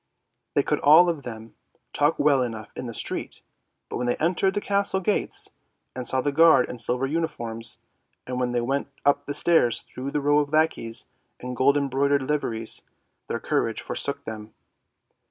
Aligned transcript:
They 0.55 0.63
could 0.63 0.79
all 0.79 1.09
of 1.09 1.21
them 1.21 1.53
talk 1.93 2.17
well 2.17 2.41
enough 2.41 2.71
in 2.75 2.87
the 2.87 2.93
street, 2.95 3.43
but 3.87 3.97
when 3.97 4.07
they 4.07 4.15
entered 4.15 4.55
the 4.55 4.59
castle 4.59 4.99
gates, 4.99 5.51
and 5.95 6.07
saw 6.07 6.21
the 6.21 6.31
guard 6.31 6.67
in 6.67 6.79
silver 6.79 7.05
uniforms, 7.05 7.77
and 8.25 8.39
when 8.39 8.51
they 8.51 8.61
went 8.61 8.87
up 9.05 9.27
the 9.27 9.35
stairs 9.35 9.81
through 9.81 10.09
rows 10.09 10.47
of 10.47 10.53
lackeys 10.53 11.05
in 11.39 11.53
gold 11.53 11.77
embroidered 11.77 12.23
liveries, 12.23 12.81
their 13.27 13.39
courage 13.39 13.79
forsook 13.79 14.25
them. 14.25 14.55